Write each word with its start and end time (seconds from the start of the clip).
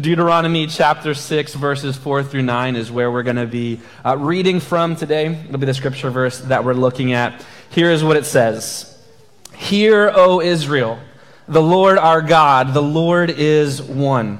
Deuteronomy 0.00 0.66
chapter 0.68 1.12
6, 1.12 1.52
verses 1.52 1.98
4 1.98 2.22
through 2.22 2.40
9 2.40 2.76
is 2.76 2.90
where 2.90 3.12
we're 3.12 3.22
going 3.22 3.36
to 3.36 3.46
be 3.46 3.78
uh, 4.02 4.16
reading 4.16 4.58
from 4.58 4.96
today. 4.96 5.26
It'll 5.26 5.58
be 5.58 5.66
the 5.66 5.74
scripture 5.74 6.08
verse 6.08 6.40
that 6.40 6.64
we're 6.64 6.72
looking 6.72 7.12
at. 7.12 7.44
Here 7.68 7.90
is 7.90 8.02
what 8.02 8.16
it 8.16 8.24
says 8.24 8.98
Hear, 9.54 10.10
O 10.14 10.40
Israel, 10.40 10.98
the 11.46 11.60
Lord 11.60 11.98
our 11.98 12.22
God, 12.22 12.72
the 12.72 12.80
Lord 12.80 13.28
is 13.28 13.82
one. 13.82 14.38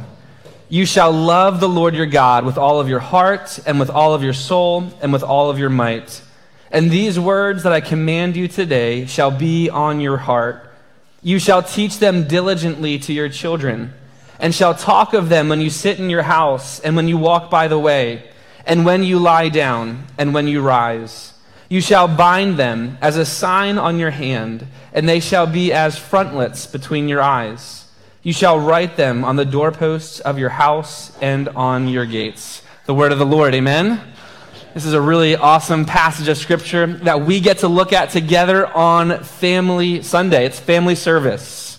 You 0.70 0.86
shall 0.86 1.12
love 1.12 1.60
the 1.60 1.68
Lord 1.68 1.94
your 1.94 2.06
God 2.06 2.46
with 2.46 2.56
all 2.56 2.80
of 2.80 2.88
your 2.88 3.00
heart, 3.00 3.58
and 3.66 3.78
with 3.78 3.90
all 3.90 4.14
of 4.14 4.22
your 4.22 4.32
soul, 4.32 4.90
and 5.02 5.12
with 5.12 5.22
all 5.22 5.50
of 5.50 5.58
your 5.58 5.68
might. 5.68 6.22
And 6.70 6.90
these 6.90 7.20
words 7.20 7.64
that 7.64 7.74
I 7.74 7.82
command 7.82 8.36
you 8.36 8.48
today 8.48 9.04
shall 9.04 9.30
be 9.30 9.68
on 9.68 10.00
your 10.00 10.16
heart. 10.16 10.72
You 11.22 11.38
shall 11.38 11.62
teach 11.62 11.98
them 11.98 12.26
diligently 12.26 12.98
to 13.00 13.12
your 13.12 13.28
children 13.28 13.92
and 14.42 14.52
shall 14.52 14.74
talk 14.74 15.14
of 15.14 15.28
them 15.28 15.48
when 15.48 15.60
you 15.60 15.70
sit 15.70 16.00
in 16.00 16.10
your 16.10 16.24
house, 16.24 16.80
and 16.80 16.96
when 16.96 17.06
you 17.06 17.16
walk 17.16 17.48
by 17.48 17.68
the 17.68 17.78
way, 17.78 18.28
and 18.66 18.84
when 18.84 19.04
you 19.04 19.20
lie 19.20 19.48
down, 19.48 20.04
and 20.18 20.34
when 20.34 20.48
you 20.48 20.60
rise. 20.60 21.32
You 21.68 21.80
shall 21.80 22.08
bind 22.08 22.58
them 22.58 22.98
as 23.00 23.16
a 23.16 23.24
sign 23.24 23.78
on 23.78 24.00
your 24.00 24.10
hand, 24.10 24.66
and 24.92 25.08
they 25.08 25.20
shall 25.20 25.46
be 25.46 25.72
as 25.72 25.96
frontlets 25.96 26.66
between 26.66 27.08
your 27.08 27.22
eyes. 27.22 27.86
You 28.24 28.32
shall 28.32 28.58
write 28.58 28.96
them 28.96 29.24
on 29.24 29.36
the 29.36 29.44
doorposts 29.44 30.18
of 30.18 30.40
your 30.40 30.50
house 30.50 31.16
and 31.22 31.48
on 31.50 31.86
your 31.86 32.04
gates. 32.04 32.62
The 32.86 32.94
word 32.94 33.12
of 33.12 33.20
the 33.20 33.26
Lord, 33.26 33.54
amen. 33.54 34.00
This 34.74 34.84
is 34.84 34.92
a 34.92 35.00
really 35.00 35.36
awesome 35.36 35.84
passage 35.84 36.26
of 36.26 36.36
scripture 36.36 36.88
that 36.88 37.22
we 37.22 37.38
get 37.38 37.58
to 37.58 37.68
look 37.68 37.92
at 37.92 38.10
together 38.10 38.66
on 38.66 39.22
Family 39.22 40.02
Sunday. 40.02 40.46
It's 40.46 40.58
family 40.58 40.96
service 40.96 41.71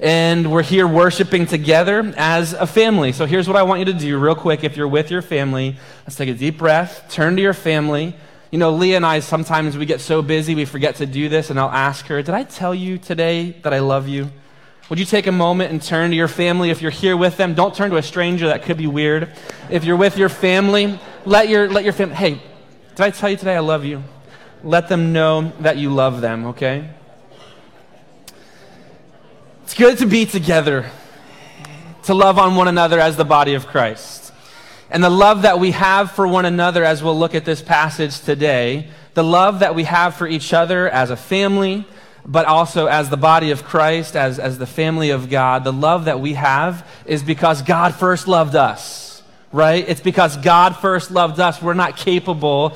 and 0.00 0.52
we're 0.52 0.62
here 0.62 0.86
worshiping 0.86 1.46
together 1.46 2.14
as 2.16 2.52
a 2.52 2.66
family. 2.66 3.12
So 3.12 3.26
here's 3.26 3.48
what 3.48 3.56
I 3.56 3.64
want 3.64 3.80
you 3.80 3.84
to 3.86 3.92
do, 3.92 4.18
real 4.18 4.34
quick. 4.34 4.62
If 4.62 4.76
you're 4.76 4.88
with 4.88 5.10
your 5.10 5.22
family, 5.22 5.76
let's 6.02 6.14
take 6.14 6.28
a 6.28 6.34
deep 6.34 6.58
breath, 6.58 7.06
turn 7.10 7.34
to 7.36 7.42
your 7.42 7.54
family. 7.54 8.14
You 8.52 8.58
know, 8.58 8.70
Leah 8.70 8.96
and 8.96 9.04
I, 9.04 9.20
sometimes 9.20 9.76
we 9.76 9.86
get 9.86 10.00
so 10.00 10.22
busy, 10.22 10.54
we 10.54 10.64
forget 10.64 10.96
to 10.96 11.06
do 11.06 11.28
this, 11.28 11.50
and 11.50 11.58
I'll 11.58 11.68
ask 11.68 12.06
her, 12.06 12.22
Did 12.22 12.34
I 12.34 12.44
tell 12.44 12.74
you 12.74 12.98
today 12.98 13.52
that 13.62 13.74
I 13.74 13.80
love 13.80 14.08
you? 14.08 14.30
Would 14.88 14.98
you 14.98 15.04
take 15.04 15.26
a 15.26 15.32
moment 15.32 15.70
and 15.70 15.82
turn 15.82 16.10
to 16.10 16.16
your 16.16 16.28
family 16.28 16.70
if 16.70 16.80
you're 16.80 16.90
here 16.90 17.16
with 17.16 17.36
them? 17.36 17.54
Don't 17.54 17.74
turn 17.74 17.90
to 17.90 17.96
a 17.96 18.02
stranger, 18.02 18.46
that 18.46 18.62
could 18.62 18.78
be 18.78 18.86
weird. 18.86 19.34
If 19.68 19.84
you're 19.84 19.96
with 19.96 20.16
your 20.16 20.30
family, 20.30 20.98
let 21.26 21.48
your, 21.48 21.68
let 21.68 21.84
your 21.84 21.92
family, 21.92 22.14
hey, 22.14 22.42
did 22.94 23.00
I 23.00 23.10
tell 23.10 23.28
you 23.28 23.36
today 23.36 23.56
I 23.56 23.60
love 23.60 23.84
you? 23.84 24.02
Let 24.64 24.88
them 24.88 25.12
know 25.12 25.52
that 25.60 25.76
you 25.76 25.90
love 25.90 26.20
them, 26.20 26.46
okay? 26.46 26.88
It's 29.68 29.76
good 29.76 29.98
to 29.98 30.06
be 30.06 30.24
together, 30.24 30.90
to 32.04 32.14
love 32.14 32.38
on 32.38 32.56
one 32.56 32.68
another 32.68 32.98
as 32.98 33.18
the 33.18 33.24
body 33.26 33.52
of 33.52 33.66
Christ. 33.66 34.32
And 34.90 35.04
the 35.04 35.10
love 35.10 35.42
that 35.42 35.60
we 35.60 35.72
have 35.72 36.12
for 36.12 36.26
one 36.26 36.46
another, 36.46 36.82
as 36.82 37.02
we'll 37.02 37.18
look 37.18 37.34
at 37.34 37.44
this 37.44 37.60
passage 37.60 38.18
today, 38.18 38.88
the 39.12 39.22
love 39.22 39.58
that 39.58 39.74
we 39.74 39.84
have 39.84 40.14
for 40.14 40.26
each 40.26 40.54
other 40.54 40.88
as 40.88 41.10
a 41.10 41.18
family, 41.18 41.86
but 42.24 42.46
also 42.46 42.86
as 42.86 43.10
the 43.10 43.18
body 43.18 43.50
of 43.50 43.62
Christ, 43.62 44.16
as, 44.16 44.38
as 44.38 44.56
the 44.56 44.66
family 44.66 45.10
of 45.10 45.28
God, 45.28 45.64
the 45.64 45.72
love 45.72 46.06
that 46.06 46.18
we 46.18 46.32
have 46.32 46.88
is 47.04 47.22
because 47.22 47.60
God 47.60 47.94
first 47.94 48.26
loved 48.26 48.56
us, 48.56 49.22
right? 49.52 49.86
It's 49.86 50.00
because 50.00 50.38
God 50.38 50.76
first 50.76 51.10
loved 51.10 51.40
us. 51.40 51.60
We're 51.60 51.74
not 51.74 51.98
capable 51.98 52.74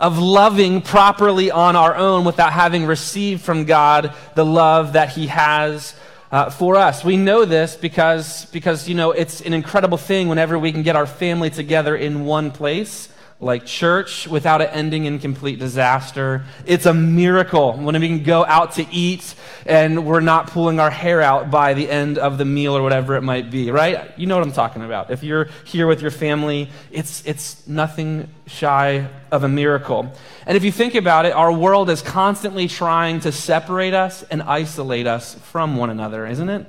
of 0.00 0.18
loving 0.18 0.82
properly 0.82 1.52
on 1.52 1.76
our 1.76 1.94
own 1.94 2.24
without 2.24 2.52
having 2.52 2.86
received 2.86 3.42
from 3.42 3.66
God 3.66 4.12
the 4.34 4.44
love 4.44 4.94
that 4.94 5.10
He 5.10 5.28
has 5.28 5.94
uh, 6.34 6.50
for 6.50 6.74
us. 6.74 7.04
We 7.04 7.16
know 7.16 7.44
this 7.44 7.76
because, 7.76 8.46
because, 8.46 8.88
you 8.88 8.96
know, 8.96 9.12
it's 9.12 9.40
an 9.42 9.52
incredible 9.52 9.98
thing 9.98 10.26
whenever 10.26 10.58
we 10.58 10.72
can 10.72 10.82
get 10.82 10.96
our 10.96 11.06
family 11.06 11.48
together 11.48 11.94
in 11.94 12.24
one 12.24 12.50
place 12.50 13.08
like 13.44 13.66
church 13.66 14.26
without 14.26 14.60
it 14.60 14.70
ending 14.72 15.04
in 15.04 15.18
complete 15.18 15.58
disaster. 15.58 16.44
It's 16.66 16.86
a 16.86 16.94
miracle 16.94 17.74
when 17.74 18.00
we 18.00 18.08
can 18.08 18.22
go 18.22 18.44
out 18.44 18.72
to 18.72 18.86
eat 18.90 19.34
and 19.66 20.06
we're 20.06 20.20
not 20.20 20.48
pulling 20.48 20.80
our 20.80 20.90
hair 20.90 21.20
out 21.20 21.50
by 21.50 21.74
the 21.74 21.88
end 21.88 22.18
of 22.18 22.38
the 22.38 22.44
meal 22.44 22.76
or 22.76 22.82
whatever 22.82 23.14
it 23.16 23.22
might 23.22 23.50
be, 23.50 23.70
right? 23.70 24.18
You 24.18 24.26
know 24.26 24.36
what 24.36 24.46
I'm 24.46 24.52
talking 24.52 24.82
about. 24.82 25.10
If 25.10 25.22
you're 25.22 25.48
here 25.64 25.86
with 25.86 26.00
your 26.00 26.10
family, 26.10 26.70
it's, 26.90 27.24
it's 27.26 27.66
nothing 27.68 28.28
shy 28.46 29.08
of 29.30 29.44
a 29.44 29.48
miracle. 29.48 30.12
And 30.46 30.56
if 30.56 30.64
you 30.64 30.72
think 30.72 30.94
about 30.94 31.26
it, 31.26 31.32
our 31.32 31.52
world 31.52 31.90
is 31.90 32.02
constantly 32.02 32.66
trying 32.66 33.20
to 33.20 33.32
separate 33.32 33.94
us 33.94 34.22
and 34.24 34.42
isolate 34.42 35.06
us 35.06 35.34
from 35.34 35.76
one 35.76 35.90
another, 35.90 36.26
isn't 36.26 36.48
it? 36.48 36.66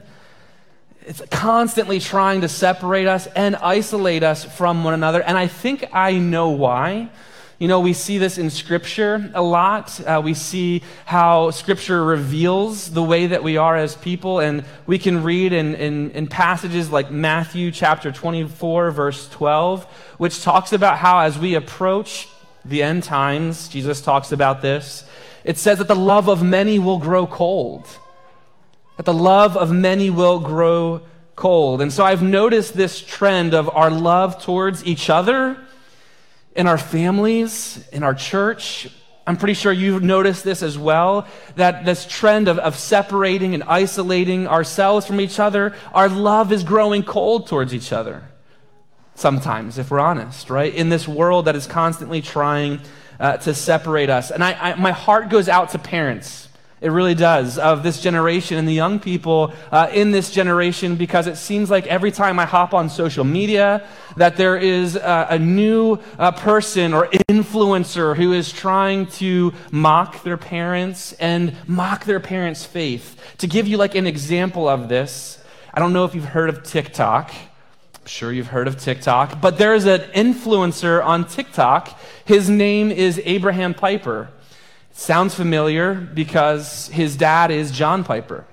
It's 1.06 1.22
constantly 1.30 2.00
trying 2.00 2.42
to 2.42 2.50
separate 2.50 3.06
us 3.06 3.28
and 3.28 3.56
isolate 3.58 4.24
us 4.24 4.44
from 4.44 4.84
one 4.84 4.96
another. 4.96 5.22
And 5.22 5.38
I 5.38 5.48
think 5.48 5.86
I 5.94 6.14
know 6.18 6.50
why. 6.50 7.10
You 7.60 7.68
know, 7.68 7.80
we 7.80 7.94
see 7.94 8.18
this 8.18 8.38
in 8.38 8.50
Scripture 8.50 9.32
a 9.34 9.42
lot. 9.42 10.02
Uh, 10.02 10.22
we 10.24 10.34
see 10.34 10.82
how 11.06 11.52
Scripture 11.52 12.04
reveals 12.04 12.92
the 12.92 13.04
way 13.04 13.28
that 13.28 13.44
we 13.44 13.56
are 13.56 13.78
as 13.78 13.96
people. 13.96 14.40
And 14.40 14.66
we 14.88 14.98
can 14.98 15.24
read 15.24 15.54
in, 15.54 15.76
in, 15.76 16.12
in, 16.12 16.28
passages 16.28 16.92
like 16.92 17.12
Matthew 17.12 17.72
chapter 17.72 18.12
24, 18.12 18.92
verse 18.92 19.30
12, 19.30 19.86
which 20.18 20.42
talks 20.42 20.74
about 20.74 20.98
how 20.98 21.20
as 21.20 21.38
we 21.38 21.54
approach 21.54 22.28
the 22.66 22.82
end 22.82 23.04
times, 23.04 23.70
Jesus 23.70 24.02
talks 24.02 24.32
about 24.32 24.62
this, 24.62 25.08
it 25.44 25.60
says 25.60 25.78
that 25.78 25.88
the 25.88 25.96
love 25.96 26.28
of 26.28 26.42
many 26.44 26.80
will 26.80 26.98
grow 26.98 27.28
cold 27.28 27.88
that 28.98 29.06
the 29.06 29.14
love 29.14 29.58
of 29.58 29.72
many 29.72 30.10
will 30.10 30.40
grow 30.40 31.02
cold. 31.36 31.82
And 31.82 31.92
so 31.92 32.04
I've 32.04 32.24
noticed 32.24 32.74
this 32.76 33.02
trend 33.02 33.54
of 33.54 33.70
our 33.70 33.90
love 33.90 34.42
towards 34.42 34.86
each 34.86 35.10
other, 35.10 35.58
in 36.56 36.68
our 36.68 36.78
families, 36.78 37.86
in 37.92 38.04
our 38.04 38.14
church. 38.14 38.88
I'm 39.28 39.36
pretty 39.38 39.56
sure 39.56 39.74
you've 39.74 40.04
noticed 40.04 40.44
this 40.44 40.62
as 40.64 40.78
well 40.78 41.28
that 41.56 41.84
this 41.84 42.06
trend 42.06 42.48
of, 42.48 42.58
of 42.60 42.78
separating 42.78 43.54
and 43.54 43.64
isolating 43.64 44.48
ourselves 44.48 45.06
from 45.06 45.20
each 45.20 45.40
other, 45.40 45.76
our 45.94 46.08
love 46.08 46.52
is 46.52 46.64
growing 46.64 47.04
cold 47.04 47.48
towards 47.48 47.74
each 47.74 47.92
other. 47.92 48.24
Sometimes, 49.16 49.78
if 49.78 49.92
we're 49.92 50.00
honest, 50.00 50.50
right? 50.50 50.74
In 50.74 50.90
this 50.90 51.08
world 51.08 51.46
that 51.46 51.56
is 51.56 51.68
constantly 51.68 52.22
trying 52.22 52.80
uh, 53.20 53.38
to 53.38 53.54
separate 53.54 54.10
us. 54.10 54.30
And 54.30 54.44
I, 54.44 54.72
I, 54.72 54.76
my 54.76 54.92
heart 54.92 55.30
goes 55.30 55.50
out 55.50 55.72
to 55.72 55.80
parents 55.80 56.50
it 56.86 56.92
really 56.92 57.16
does, 57.16 57.58
of 57.58 57.82
this 57.82 58.00
generation 58.00 58.60
and 58.60 58.68
the 58.68 58.74
young 58.74 59.00
people 59.00 59.52
uh, 59.72 59.90
in 59.92 60.12
this 60.12 60.30
generation, 60.30 60.96
because 60.96 61.26
it 61.26 61.36
seems 61.36 61.72
like 61.72 61.88
every 61.88 62.12
time 62.12 62.38
I 62.38 62.46
hop 62.46 62.76
on 62.76 62.92
social 62.92 63.24
media, 63.24 63.88
that 64.18 64.38
there 64.38 64.56
is 64.56 64.96
a, 64.96 65.28
a 65.32 65.40
new 65.40 65.98
uh, 66.20 66.32
person 66.34 66.94
or 66.94 67.08
influencer 67.28 68.16
who 68.16 68.34
is 68.34 68.52
trying 68.52 69.08
to 69.08 69.52
mock 69.72 70.22
their 70.22 70.38
parents 70.38 71.14
and 71.14 71.56
mock 71.66 72.06
their 72.06 72.20
parents' 72.20 72.64
faith. 72.64 73.20
To 73.40 73.48
give 73.48 73.66
you 73.68 73.78
like 73.78 73.96
an 73.96 74.06
example 74.06 74.70
of 74.70 74.88
this, 74.88 75.44
I 75.74 75.80
don't 75.80 75.92
know 75.92 76.06
if 76.06 76.14
you've 76.14 76.24
heard 76.24 76.50
of 76.50 76.62
TikTok. 76.62 77.32
I'm 77.96 78.06
sure 78.06 78.32
you've 78.32 78.54
heard 78.54 78.68
of 78.68 78.80
TikTok, 78.80 79.42
but 79.42 79.58
there's 79.58 79.86
an 79.86 80.02
influencer 80.14 81.04
on 81.04 81.26
TikTok. 81.26 82.00
His 82.26 82.48
name 82.48 82.92
is 82.92 83.20
Abraham 83.26 83.74
Piper. 83.74 84.30
Sounds 84.98 85.36
familiar 85.36 85.94
because 85.94 86.88
his 86.88 87.18
dad 87.18 87.52
is 87.52 87.70
John 87.70 88.06
Piper. 88.06 88.46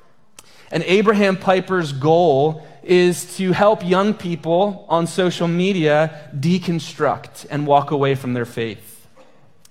And 0.72 0.82
Abraham 0.82 1.36
Piper's 1.36 1.92
goal 1.92 2.66
is 2.82 3.36
to 3.36 3.52
help 3.52 3.86
young 3.86 4.12
people 4.12 4.84
on 4.88 5.06
social 5.06 5.46
media 5.46 6.28
deconstruct 6.36 7.46
and 7.48 7.64
walk 7.64 7.92
away 7.92 8.16
from 8.16 8.32
their 8.32 8.44
faith. 8.44 9.06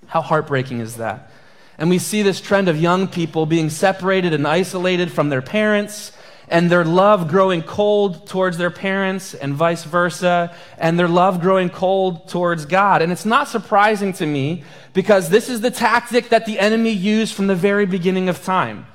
How 0.06 0.22
heartbreaking 0.22 0.80
is 0.80 0.96
that? 0.96 1.30
And 1.76 1.90
we 1.90 1.98
see 1.98 2.22
this 2.22 2.40
trend 2.40 2.70
of 2.70 2.80
young 2.80 3.06
people 3.06 3.44
being 3.44 3.68
separated 3.68 4.32
and 4.32 4.48
isolated 4.48 5.12
from 5.12 5.28
their 5.28 5.42
parents 5.42 6.12
and 6.52 6.70
their 6.70 6.84
love 6.84 7.28
growing 7.28 7.62
cold 7.62 8.26
towards 8.26 8.58
their 8.58 8.70
parents 8.70 9.32
and 9.32 9.54
vice 9.54 9.84
versa, 9.84 10.54
and 10.76 10.98
their 10.98 11.08
love 11.08 11.40
growing 11.40 11.70
cold 11.70 12.28
towards 12.28 12.66
God. 12.66 13.00
And 13.00 13.10
it's 13.10 13.24
not 13.24 13.48
surprising 13.48 14.12
to 14.14 14.26
me 14.26 14.62
because 14.92 15.30
this 15.30 15.48
is 15.48 15.62
the 15.62 15.70
tactic 15.70 16.28
that 16.28 16.44
the 16.44 16.58
enemy 16.58 16.90
used 16.90 17.34
from 17.34 17.46
the 17.46 17.56
very 17.56 17.86
beginning 17.86 18.28
of 18.28 18.44
time. 18.44 18.86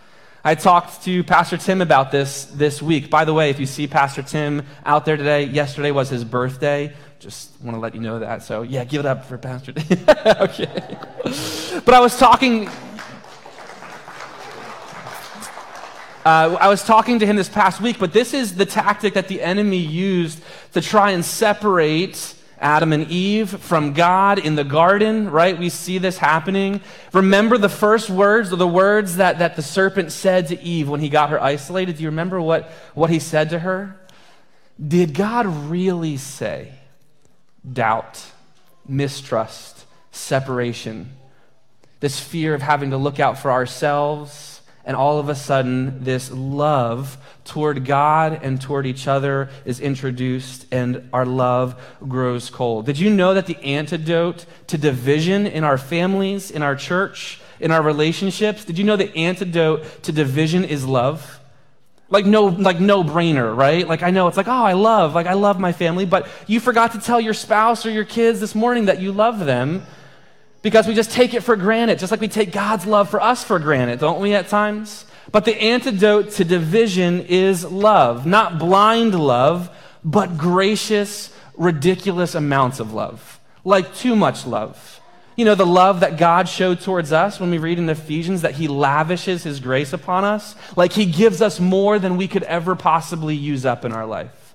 I 0.44 0.54
talked 0.54 1.04
to 1.06 1.24
Pastor 1.24 1.58
Tim 1.58 1.82
about 1.82 2.12
this 2.12 2.46
this 2.46 2.80
week. 2.80 3.10
By 3.10 3.26
the 3.26 3.34
way, 3.34 3.50
if 3.50 3.60
you 3.60 3.66
see 3.66 3.88
Pastor 3.88 4.22
Tim 4.22 4.64
out 4.86 5.04
there 5.04 5.18
today, 5.18 5.44
yesterday 5.44 5.92
was 5.92 6.10
his 6.10 6.24
birthday. 6.24 6.94
Just 7.20 7.60
want 7.60 7.76
to 7.76 7.82
let 7.82 7.96
you 7.96 8.02
know 8.02 8.20
that. 8.20 8.44
So, 8.44 8.62
yeah, 8.62 8.84
give 8.84 9.00
it 9.00 9.08
up 9.08 9.26
for 9.26 9.40
Pastor 9.40 9.74
Tim. 9.74 10.06
okay. 10.42 10.98
But 11.84 11.94
I 11.96 12.00
was 12.00 12.18
talking 12.18 12.70
Uh, 16.28 16.58
I 16.60 16.68
was 16.68 16.84
talking 16.84 17.20
to 17.20 17.26
him 17.26 17.38
this 17.38 17.48
past 17.48 17.80
week, 17.80 18.00
but 18.00 18.12
this 18.12 18.34
is 18.34 18.56
the 18.56 18.66
tactic 18.66 19.14
that 19.14 19.30
the 19.30 19.42
enemy 19.42 19.78
used 19.78 20.44
to 20.74 20.82
try 20.82 21.12
and 21.12 21.24
separate 21.24 22.36
Adam 22.60 22.92
and 22.92 23.10
Eve 23.10 23.50
from 23.50 23.94
God 23.94 24.38
in 24.38 24.56
the 24.56 24.66
garden, 24.66 25.32
right? 25.32 25.58
We 25.58 25.70
see 25.70 26.00
this 26.00 26.18
happening. 26.18 26.82
Remember 27.14 27.58
the 27.58 27.70
first 27.70 28.10
words, 28.10 28.52
or 28.52 28.58
the 28.58 28.68
words 28.68 29.16
that, 29.16 29.40
that 29.40 29.56
the 29.56 29.62
serpent 29.62 30.12
said 30.12 30.50
to 30.50 30.62
Eve 30.62 30.90
when 30.90 31.00
he 31.00 31.08
got 31.08 31.30
her 31.30 31.42
isolated? 31.42 31.96
Do 31.96 32.04
you 32.04 32.10
remember 32.10 32.42
what, 32.42 32.66
what 32.94 33.10
he 33.10 33.20
said 33.20 33.52
to 33.52 33.60
her? 33.60 33.98
Did 34.86 35.14
God 35.14 35.46
really 35.46 36.18
say 36.18 36.74
doubt, 37.72 38.22
mistrust, 38.86 39.86
separation, 40.12 41.10
this 42.02 42.20
fear 42.20 42.54
of 42.54 42.62
having 42.62 42.90
to 42.90 42.98
look 42.98 43.18
out 43.18 43.40
for 43.40 43.50
ourselves, 43.50 44.57
and 44.88 44.96
all 44.96 45.20
of 45.20 45.28
a 45.28 45.36
sudden, 45.36 46.02
this 46.02 46.32
love 46.32 47.18
toward 47.44 47.84
God 47.84 48.40
and 48.42 48.60
toward 48.60 48.86
each 48.86 49.06
other 49.06 49.50
is 49.66 49.82
introduced, 49.82 50.66
and 50.72 51.10
our 51.12 51.26
love 51.26 51.76
grows 52.08 52.50
cold. 52.50 52.86
Did 52.86 52.98
you 52.98 53.10
know 53.10 53.34
that 53.34 53.48
the 53.48 53.58
antidote 53.58 54.46
to 54.68 54.78
division 54.78 55.46
in 55.46 55.66
our 55.66 55.78
families, 55.78 56.50
in 56.52 56.64
our 56.64 56.74
church, 56.74 57.42
in 57.60 57.70
our 57.70 57.82
relationships, 57.82 58.64
did 58.64 58.78
you 58.78 58.86
know 58.86 58.96
the 58.96 59.14
antidote 59.14 60.04
to 60.04 60.14
division 60.14 60.64
is 60.64 60.86
love? 60.86 61.42
Like 62.10 62.26
no, 62.26 62.46
like 62.46 62.80
no 62.80 63.04
brainer, 63.04 63.54
right? 63.54 63.86
Like 63.86 64.04
I 64.04 64.12
know 64.12 64.30
it's 64.30 64.38
like, 64.38 64.48
oh, 64.48 64.64
I 64.64 64.72
love, 64.72 65.14
like 65.14 65.28
I 65.28 65.34
love 65.34 65.60
my 65.60 65.74
family, 65.74 66.06
but 66.06 66.30
you 66.48 66.62
forgot 66.62 66.94
to 66.94 67.00
tell 67.00 67.20
your 67.20 67.34
spouse 67.34 67.86
or 67.86 67.90
your 67.90 68.06
kids 68.06 68.40
this 68.40 68.56
morning 68.56 68.86
that 68.86 69.02
you 69.02 69.12
love 69.12 69.40
them 69.40 69.86
because 70.68 70.86
we 70.86 70.94
just 70.94 71.12
take 71.12 71.34
it 71.34 71.44
for 71.44 71.56
granted, 71.56 71.98
just 71.98 72.12
like 72.12 72.20
we 72.20 72.28
take 72.28 72.52
God's 72.52 72.86
love 72.86 73.10
for 73.10 73.22
us 73.22 73.42
for 73.42 73.58
granted, 73.58 74.02
don't 74.02 74.20
we 74.20 74.34
at 74.34 74.50
times? 74.50 75.06
But 75.32 75.46
the 75.46 75.56
antidote 75.56 76.32
to 76.32 76.44
division 76.44 77.22
is 77.22 77.64
love, 77.64 78.26
not 78.26 78.60
blind 78.60 79.18
love, 79.18 79.74
but 80.04 80.38
gracious, 80.38 81.34
ridiculous 81.56 82.36
amounts 82.36 82.82
of 82.82 82.92
love, 82.94 83.40
like 83.64 83.96
too 83.96 84.14
much 84.14 84.46
love. 84.46 85.00
You 85.38 85.46
know, 85.46 85.56
the 85.56 85.66
love 85.66 86.02
that 86.02 86.18
God 86.18 86.50
showed 86.50 86.82
towards 86.82 87.14
us 87.14 87.40
when 87.40 87.50
we 87.50 87.60
read 87.60 87.80
in 87.80 87.88
Ephesians 87.88 88.42
that 88.42 88.56
He 88.56 88.68
lavishes 88.68 89.44
His 89.44 89.62
grace 89.62 89.94
upon 89.94 90.26
us. 90.26 90.54
Like 90.76 90.92
He 90.92 91.06
gives 91.06 91.42
us 91.42 91.62
more 91.62 91.98
than 91.98 92.18
we 92.18 92.28
could 92.28 92.44
ever 92.44 92.76
possibly 92.76 93.38
use 93.38 93.66
up 93.66 93.86
in 93.86 93.94
our 93.94 94.06
life. 94.06 94.47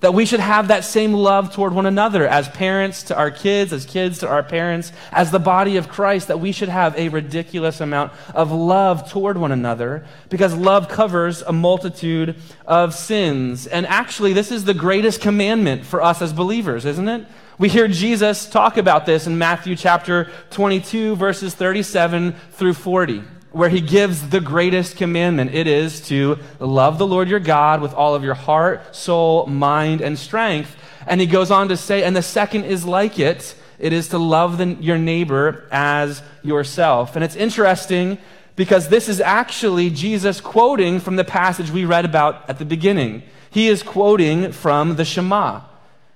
That 0.00 0.14
we 0.14 0.26
should 0.26 0.40
have 0.40 0.68
that 0.68 0.84
same 0.84 1.12
love 1.12 1.52
toward 1.52 1.72
one 1.72 1.86
another 1.86 2.26
as 2.26 2.48
parents 2.48 3.02
to 3.04 3.16
our 3.16 3.30
kids, 3.30 3.72
as 3.72 3.84
kids 3.84 4.18
to 4.20 4.28
our 4.28 4.42
parents, 4.42 4.92
as 5.10 5.30
the 5.30 5.40
body 5.40 5.76
of 5.76 5.88
Christ, 5.88 6.28
that 6.28 6.38
we 6.38 6.52
should 6.52 6.68
have 6.68 6.96
a 6.96 7.08
ridiculous 7.08 7.80
amount 7.80 8.12
of 8.34 8.52
love 8.52 9.10
toward 9.10 9.38
one 9.38 9.50
another 9.50 10.06
because 10.28 10.54
love 10.54 10.88
covers 10.88 11.42
a 11.42 11.52
multitude 11.52 12.36
of 12.66 12.94
sins. 12.94 13.66
And 13.66 13.86
actually, 13.86 14.32
this 14.32 14.52
is 14.52 14.64
the 14.64 14.74
greatest 14.74 15.20
commandment 15.20 15.84
for 15.84 16.02
us 16.02 16.22
as 16.22 16.32
believers, 16.32 16.84
isn't 16.84 17.08
it? 17.08 17.26
We 17.58 17.68
hear 17.68 17.88
Jesus 17.88 18.48
talk 18.48 18.76
about 18.76 19.04
this 19.04 19.26
in 19.26 19.36
Matthew 19.36 19.74
chapter 19.74 20.30
22, 20.50 21.16
verses 21.16 21.56
37 21.56 22.34
through 22.52 22.74
40, 22.74 23.24
where 23.50 23.68
he 23.68 23.80
gives 23.80 24.28
the 24.28 24.40
greatest 24.40 24.96
commandment. 24.96 25.54
It 25.54 25.66
is 25.66 26.00
to 26.08 26.38
love 26.58 26.98
the 26.98 27.06
Lord 27.06 27.28
your 27.28 27.40
God 27.40 27.80
with 27.80 27.94
all 27.94 28.14
of 28.14 28.22
your 28.22 28.34
heart, 28.34 28.94
soul, 28.94 29.46
mind, 29.46 30.00
and 30.00 30.18
strength. 30.18 30.76
And 31.06 31.20
he 31.20 31.26
goes 31.26 31.50
on 31.50 31.68
to 31.68 31.76
say, 31.76 32.04
and 32.04 32.14
the 32.14 32.22
second 32.22 32.64
is 32.64 32.84
like 32.84 33.18
it 33.18 33.54
it 33.78 33.92
is 33.92 34.08
to 34.08 34.18
love 34.18 34.58
the, 34.58 34.66
your 34.80 34.98
neighbor 34.98 35.66
as 35.70 36.22
yourself. 36.42 37.14
And 37.14 37.24
it's 37.24 37.36
interesting 37.36 38.18
because 38.56 38.88
this 38.88 39.08
is 39.08 39.20
actually 39.20 39.90
Jesus 39.90 40.40
quoting 40.40 40.98
from 40.98 41.16
the 41.16 41.24
passage 41.24 41.70
we 41.70 41.84
read 41.84 42.04
about 42.04 42.48
at 42.50 42.58
the 42.58 42.64
beginning. 42.64 43.22
He 43.50 43.68
is 43.68 43.82
quoting 43.82 44.52
from 44.52 44.96
the 44.96 45.04
Shema. 45.04 45.62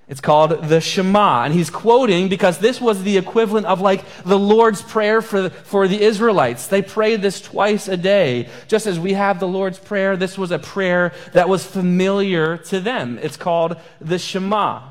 It's 0.07 0.19
called 0.19 0.67
the 0.67 0.81
Shema. 0.81 1.43
And 1.43 1.53
he's 1.53 1.69
quoting 1.69 2.27
because 2.29 2.59
this 2.59 2.81
was 2.81 3.03
the 3.03 3.17
equivalent 3.17 3.65
of 3.65 3.81
like 3.81 4.03
the 4.23 4.37
Lord's 4.37 4.81
Prayer 4.81 5.21
for, 5.21 5.49
for 5.49 5.87
the 5.87 6.01
Israelites. 6.01 6.67
They 6.67 6.81
prayed 6.81 7.21
this 7.21 7.41
twice 7.41 7.87
a 7.87 7.97
day. 7.97 8.49
Just 8.67 8.85
as 8.85 8.99
we 8.99 9.13
have 9.13 9.39
the 9.39 9.47
Lord's 9.47 9.79
Prayer, 9.79 10.17
this 10.17 10.37
was 10.37 10.51
a 10.51 10.59
prayer 10.59 11.13
that 11.31 11.47
was 11.47 11.65
familiar 11.65 12.57
to 12.57 12.79
them. 12.79 13.17
It's 13.21 13.37
called 13.37 13.77
the 14.01 14.19
Shema. 14.19 14.81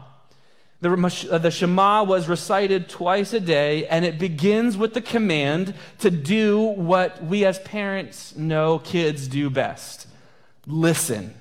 The, 0.80 1.28
uh, 1.30 1.38
the 1.38 1.50
Shema 1.52 2.02
was 2.02 2.26
recited 2.26 2.88
twice 2.88 3.32
a 3.32 3.38
day, 3.38 3.86
and 3.86 4.04
it 4.04 4.18
begins 4.18 4.76
with 4.76 4.94
the 4.94 5.00
command 5.00 5.74
to 6.00 6.10
do 6.10 6.60
what 6.60 7.22
we 7.24 7.44
as 7.44 7.60
parents 7.60 8.34
know 8.36 8.80
kids 8.80 9.28
do 9.28 9.48
best 9.48 10.08
listen. 10.66 11.34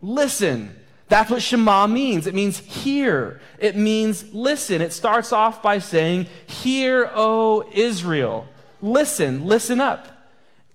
Listen. 0.00 0.76
That's 1.12 1.30
what 1.30 1.42
Shema 1.42 1.88
means. 1.88 2.26
It 2.26 2.34
means 2.34 2.56
hear. 2.56 3.38
It 3.58 3.76
means 3.76 4.32
listen. 4.32 4.80
It 4.80 4.94
starts 4.94 5.30
off 5.30 5.62
by 5.62 5.78
saying, 5.78 6.26
Hear, 6.46 7.10
O 7.14 7.68
Israel. 7.70 8.46
Listen, 8.80 9.44
listen 9.44 9.78
up. 9.78 10.08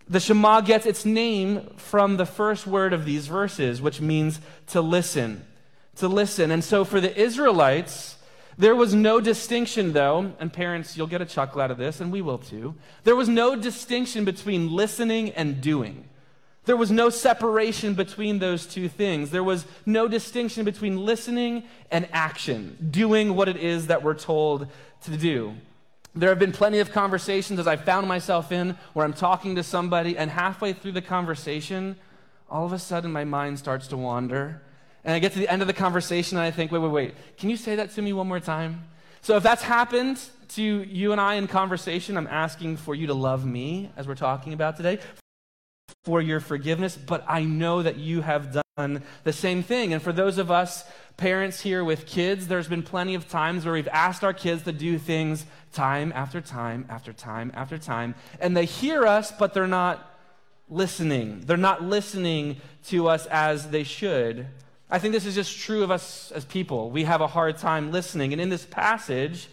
The 0.07 0.19
Shema 0.19 0.61
gets 0.61 0.85
its 0.85 1.05
name 1.05 1.67
from 1.77 2.17
the 2.17 2.27
first 2.27 2.67
word 2.67 2.93
of 2.93 3.03
these 3.03 3.25
verses, 3.25 3.81
which 3.81 3.99
means 3.99 4.39
to 4.67 4.79
listen. 4.79 5.43
To 5.95 6.07
listen. 6.07 6.51
And 6.51 6.63
so 6.63 6.85
for 6.85 7.01
the 7.01 7.19
Israelites, 7.19 8.17
there 8.59 8.75
was 8.75 8.93
no 8.93 9.19
distinction, 9.19 9.93
though, 9.93 10.33
and 10.39 10.53
parents, 10.53 10.95
you'll 10.95 11.07
get 11.07 11.19
a 11.19 11.25
chuckle 11.25 11.61
out 11.61 11.71
of 11.71 11.79
this, 11.79 11.99
and 11.99 12.11
we 12.11 12.21
will 12.21 12.37
too. 12.37 12.75
There 13.05 13.15
was 13.15 13.27
no 13.27 13.55
distinction 13.55 14.23
between 14.23 14.71
listening 14.71 15.31
and 15.31 15.61
doing. 15.61 16.07
There 16.67 16.75
was 16.75 16.91
no 16.91 17.09
separation 17.09 17.93
between 17.93 18.39
those 18.39 18.65
two 18.65 18.89
things. 18.89 19.31
There 19.31 19.43
was 19.43 19.65
no 19.85 20.09
distinction 20.09 20.65
between 20.65 20.97
listening 20.97 21.63
and 21.89 22.09
action, 22.11 22.89
doing 22.91 23.35
what 23.35 23.47
it 23.47 23.55
is 23.55 23.87
that 23.87 24.03
we're 24.03 24.13
told 24.13 24.67
to 25.05 25.15
do. 25.15 25.55
There 26.13 26.27
have 26.27 26.39
been 26.39 26.51
plenty 26.51 26.79
of 26.79 26.91
conversations 26.91 27.57
as 27.57 27.67
I 27.67 27.77
found 27.77 28.09
myself 28.09 28.51
in 28.51 28.77
where 28.91 29.05
I'm 29.05 29.13
talking 29.13 29.55
to 29.55 29.63
somebody, 29.63 30.17
and 30.17 30.29
halfway 30.29 30.73
through 30.73 30.91
the 30.91 31.01
conversation, 31.01 31.95
all 32.49 32.65
of 32.65 32.73
a 32.73 32.79
sudden 32.79 33.13
my 33.13 33.23
mind 33.23 33.59
starts 33.59 33.87
to 33.87 33.97
wander. 33.97 34.61
And 35.05 35.15
I 35.15 35.19
get 35.19 35.31
to 35.33 35.39
the 35.39 35.47
end 35.47 35.61
of 35.61 35.69
the 35.69 35.73
conversation 35.73 36.37
and 36.37 36.45
I 36.45 36.51
think, 36.51 36.73
wait, 36.73 36.79
wait, 36.79 36.91
wait, 36.91 37.15
can 37.37 37.49
you 37.49 37.55
say 37.55 37.77
that 37.77 37.91
to 37.91 38.01
me 38.01 38.11
one 38.11 38.27
more 38.27 38.41
time? 38.41 38.83
So 39.21 39.37
if 39.37 39.43
that's 39.43 39.63
happened 39.63 40.19
to 40.49 40.61
you 40.61 41.13
and 41.13 41.21
I 41.21 41.35
in 41.35 41.47
conversation, 41.47 42.17
I'm 42.17 42.27
asking 42.27 42.75
for 42.75 42.93
you 42.93 43.07
to 43.07 43.13
love 43.13 43.45
me 43.45 43.89
as 43.95 44.05
we're 44.05 44.15
talking 44.15 44.51
about 44.51 44.75
today 44.75 44.99
for 46.03 46.21
your 46.21 46.39
forgiveness, 46.39 46.95
but 46.97 47.23
I 47.27 47.43
know 47.43 47.81
that 47.81 47.97
you 47.97 48.21
have 48.21 48.57
done 48.77 49.03
the 49.23 49.33
same 49.33 49.63
thing. 49.63 49.93
And 49.93 50.01
for 50.01 50.13
those 50.13 50.37
of 50.37 50.49
us 50.49 50.85
parents 51.17 51.61
here 51.61 51.83
with 51.83 52.05
kids, 52.05 52.47
there's 52.47 52.67
been 52.67 52.83
plenty 52.83 53.15
of 53.15 53.27
times 53.27 53.65
where 53.65 53.73
we've 53.73 53.87
asked 53.89 54.23
our 54.23 54.33
kids 54.33 54.63
to 54.63 54.71
do 54.71 54.97
things 54.97 55.45
time 55.73 56.13
after 56.15 56.39
time 56.39 56.85
after 56.89 57.11
time 57.11 57.51
after 57.55 57.77
time, 57.77 58.15
and 58.39 58.55
they 58.55 58.65
hear 58.65 59.05
us, 59.05 59.31
but 59.31 59.53
they're 59.53 59.67
not 59.67 60.13
listening. 60.69 61.41
They're 61.45 61.57
not 61.57 61.83
listening 61.83 62.57
to 62.85 63.07
us 63.07 63.25
as 63.27 63.69
they 63.69 63.83
should. 63.83 64.47
I 64.89 64.99
think 64.99 65.13
this 65.13 65.25
is 65.25 65.35
just 65.35 65.57
true 65.59 65.83
of 65.83 65.91
us 65.91 66.31
as 66.31 66.45
people. 66.45 66.89
We 66.89 67.03
have 67.03 67.21
a 67.21 67.27
hard 67.27 67.57
time 67.57 67.91
listening. 67.91 68.31
And 68.31 68.41
in 68.41 68.49
this 68.49 68.65
passage, 68.65 69.49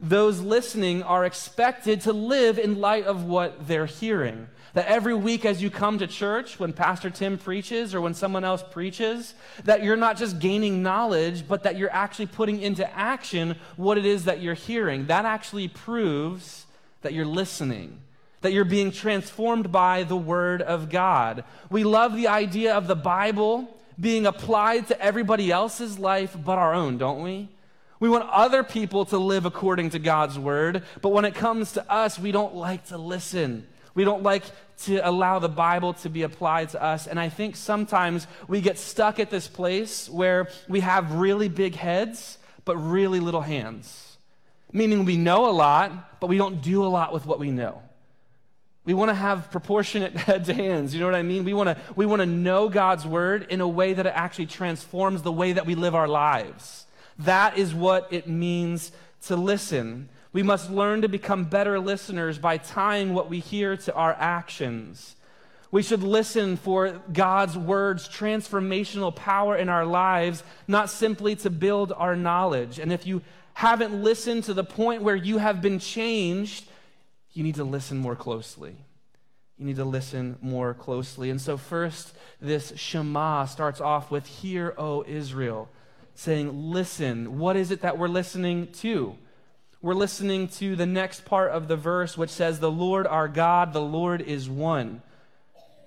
those 0.00 0.40
listening 0.40 1.02
are 1.04 1.24
expected 1.24 2.00
to 2.02 2.12
live 2.12 2.58
in 2.58 2.80
light 2.80 3.04
of 3.04 3.24
what 3.24 3.68
they're 3.68 3.86
hearing. 3.86 4.48
That 4.74 4.86
every 4.86 5.14
week 5.14 5.44
as 5.44 5.62
you 5.62 5.70
come 5.70 5.98
to 5.98 6.06
church, 6.06 6.58
when 6.58 6.72
Pastor 6.72 7.10
Tim 7.10 7.36
preaches 7.36 7.94
or 7.94 8.00
when 8.00 8.14
someone 8.14 8.42
else 8.42 8.64
preaches, 8.70 9.34
that 9.64 9.82
you're 9.82 9.96
not 9.96 10.16
just 10.16 10.38
gaining 10.38 10.82
knowledge, 10.82 11.46
but 11.46 11.64
that 11.64 11.76
you're 11.76 11.92
actually 11.92 12.26
putting 12.26 12.60
into 12.60 12.90
action 12.96 13.56
what 13.76 13.98
it 13.98 14.06
is 14.06 14.24
that 14.24 14.40
you're 14.40 14.54
hearing. 14.54 15.06
That 15.06 15.26
actually 15.26 15.68
proves 15.68 16.66
that 17.02 17.12
you're 17.12 17.26
listening, 17.26 18.00
that 18.40 18.52
you're 18.52 18.64
being 18.64 18.92
transformed 18.92 19.70
by 19.70 20.04
the 20.04 20.16
Word 20.16 20.62
of 20.62 20.88
God. 20.88 21.44
We 21.68 21.84
love 21.84 22.14
the 22.14 22.28
idea 22.28 22.74
of 22.74 22.86
the 22.86 22.96
Bible 22.96 23.76
being 24.00 24.26
applied 24.26 24.88
to 24.88 25.00
everybody 25.00 25.50
else's 25.50 25.98
life 25.98 26.34
but 26.42 26.58
our 26.58 26.72
own, 26.72 26.96
don't 26.96 27.22
we? 27.22 27.50
We 28.00 28.08
want 28.08 28.28
other 28.30 28.64
people 28.64 29.04
to 29.06 29.18
live 29.18 29.46
according 29.46 29.90
to 29.90 30.00
God's 30.00 30.36
word, 30.36 30.82
but 31.02 31.10
when 31.10 31.24
it 31.24 31.36
comes 31.36 31.72
to 31.72 31.92
us, 31.92 32.18
we 32.18 32.32
don't 32.32 32.54
like 32.54 32.86
to 32.86 32.98
listen. 32.98 33.68
We 33.94 34.04
don't 34.04 34.22
like 34.22 34.44
to 34.84 34.98
allow 34.98 35.38
the 35.38 35.48
Bible 35.48 35.94
to 35.94 36.08
be 36.08 36.22
applied 36.22 36.70
to 36.70 36.82
us. 36.82 37.06
And 37.06 37.20
I 37.20 37.28
think 37.28 37.56
sometimes 37.56 38.26
we 38.48 38.60
get 38.60 38.78
stuck 38.78 39.20
at 39.20 39.30
this 39.30 39.48
place 39.48 40.08
where 40.08 40.48
we 40.68 40.80
have 40.80 41.14
really 41.14 41.48
big 41.48 41.74
heads, 41.74 42.38
but 42.64 42.76
really 42.76 43.20
little 43.20 43.42
hands. 43.42 44.16
Meaning 44.72 45.04
we 45.04 45.16
know 45.16 45.48
a 45.48 45.52
lot, 45.52 46.20
but 46.20 46.28
we 46.28 46.38
don't 46.38 46.62
do 46.62 46.84
a 46.84 46.88
lot 46.88 47.12
with 47.12 47.26
what 47.26 47.38
we 47.38 47.50
know. 47.50 47.82
We 48.84 48.94
want 48.94 49.10
to 49.10 49.14
have 49.14 49.50
proportionate 49.50 50.12
head 50.16 50.46
to 50.46 50.54
hands. 50.54 50.94
You 50.94 51.00
know 51.00 51.06
what 51.06 51.14
I 51.14 51.22
mean? 51.22 51.44
We 51.44 51.54
want 51.54 51.68
to 51.68 51.76
we 51.94 52.06
want 52.06 52.20
to 52.20 52.26
know 52.26 52.68
God's 52.68 53.06
word 53.06 53.46
in 53.50 53.60
a 53.60 53.68
way 53.68 53.92
that 53.92 54.06
it 54.06 54.12
actually 54.14 54.46
transforms 54.46 55.22
the 55.22 55.32
way 55.32 55.52
that 55.52 55.66
we 55.66 55.74
live 55.74 55.94
our 55.94 56.08
lives. 56.08 56.86
That 57.18 57.58
is 57.58 57.74
what 57.74 58.12
it 58.12 58.26
means 58.26 58.90
to 59.26 59.36
listen. 59.36 60.08
We 60.32 60.42
must 60.42 60.70
learn 60.70 61.02
to 61.02 61.08
become 61.08 61.44
better 61.44 61.78
listeners 61.78 62.38
by 62.38 62.56
tying 62.56 63.12
what 63.12 63.28
we 63.28 63.40
hear 63.40 63.76
to 63.76 63.94
our 63.94 64.14
actions. 64.18 65.16
We 65.70 65.82
should 65.82 66.02
listen 66.02 66.56
for 66.56 67.00
God's 67.12 67.56
word's 67.56 68.08
transformational 68.08 69.14
power 69.14 69.56
in 69.56 69.68
our 69.68 69.86
lives, 69.86 70.42
not 70.68 70.90
simply 70.90 71.34
to 71.36 71.50
build 71.50 71.92
our 71.92 72.14
knowledge. 72.14 72.78
And 72.78 72.92
if 72.92 73.06
you 73.06 73.22
haven't 73.54 74.02
listened 74.02 74.44
to 74.44 74.54
the 74.54 74.64
point 74.64 75.02
where 75.02 75.16
you 75.16 75.38
have 75.38 75.60
been 75.60 75.78
changed, 75.78 76.66
you 77.32 77.42
need 77.42 77.54
to 77.54 77.64
listen 77.64 77.98
more 77.98 78.16
closely. 78.16 78.76
you 79.58 79.66
need 79.66 79.76
to 79.76 79.84
listen 79.84 80.36
more 80.40 80.74
closely. 80.74 81.30
And 81.30 81.40
so, 81.40 81.56
first, 81.56 82.14
this 82.40 82.72
Shema 82.76 83.44
starts 83.44 83.80
off 83.80 84.10
with, 84.10 84.26
Hear, 84.26 84.74
O 84.76 85.04
Israel, 85.06 85.68
saying, 86.14 86.70
Listen. 86.70 87.38
What 87.38 87.56
is 87.56 87.70
it 87.70 87.82
that 87.82 87.96
we're 87.96 88.08
listening 88.08 88.72
to? 88.80 89.16
We're 89.82 89.94
listening 89.94 90.46
to 90.58 90.76
the 90.76 90.86
next 90.86 91.24
part 91.24 91.50
of 91.50 91.66
the 91.66 91.74
verse, 91.74 92.16
which 92.16 92.30
says, 92.30 92.60
The 92.60 92.70
Lord 92.70 93.04
our 93.04 93.26
God, 93.26 93.72
the 93.72 93.80
Lord 93.80 94.20
is 94.20 94.48
one, 94.48 95.02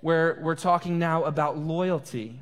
where 0.02 0.38
we're 0.42 0.56
talking 0.56 1.00
now 1.00 1.24
about 1.24 1.58
loyalty. 1.58 2.42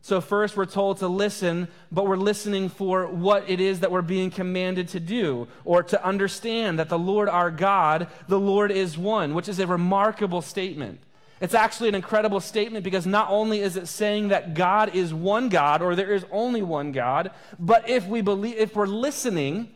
So, 0.00 0.20
first, 0.20 0.56
we're 0.56 0.64
told 0.64 0.98
to 0.98 1.08
listen, 1.08 1.66
but 1.90 2.06
we're 2.06 2.16
listening 2.16 2.68
for 2.68 3.08
what 3.08 3.50
it 3.50 3.60
is 3.60 3.80
that 3.80 3.90
we're 3.90 4.00
being 4.00 4.30
commanded 4.30 4.86
to 4.90 5.00
do, 5.00 5.48
or 5.64 5.82
to 5.82 6.04
understand 6.06 6.78
that 6.78 6.88
the 6.88 7.00
Lord 7.00 7.28
our 7.28 7.50
God, 7.50 8.06
the 8.28 8.38
Lord 8.38 8.70
is 8.70 8.96
one, 8.96 9.34
which 9.34 9.48
is 9.48 9.58
a 9.58 9.66
remarkable 9.66 10.40
statement. 10.40 11.00
It's 11.40 11.54
actually 11.54 11.88
an 11.88 11.96
incredible 11.96 12.38
statement 12.38 12.84
because 12.84 13.06
not 13.06 13.28
only 13.28 13.58
is 13.58 13.76
it 13.76 13.88
saying 13.88 14.28
that 14.28 14.54
God 14.54 14.94
is 14.94 15.12
one 15.12 15.48
God, 15.48 15.82
or 15.82 15.96
there 15.96 16.14
is 16.14 16.24
only 16.30 16.62
one 16.62 16.92
God, 16.92 17.32
but 17.58 17.88
if 17.88 18.06
we 18.06 18.20
believe, 18.20 18.56
if 18.56 18.76
we're 18.76 18.86
listening, 18.86 19.68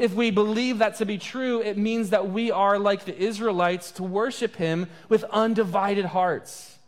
if 0.00 0.14
we 0.14 0.30
believe 0.30 0.78
that 0.78 0.96
to 0.96 1.04
be 1.04 1.18
true, 1.18 1.60
it 1.60 1.78
means 1.78 2.10
that 2.10 2.30
we 2.30 2.50
are 2.50 2.78
like 2.78 3.04
the 3.04 3.16
Israelites 3.16 3.92
to 3.92 4.02
worship 4.02 4.56
Him 4.56 4.88
with 5.08 5.24
undivided 5.24 6.06
hearts 6.06 6.78